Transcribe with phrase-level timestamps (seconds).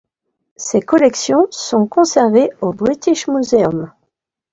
[0.55, 3.93] Ses collections sont conservées au British Museum.